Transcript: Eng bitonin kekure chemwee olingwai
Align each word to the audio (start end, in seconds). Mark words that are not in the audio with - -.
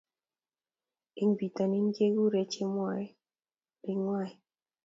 Eng 1.19 1.31
bitonin 1.37 1.87
kekure 1.95 2.41
chemwee 2.51 3.05
olingwai 3.79 4.31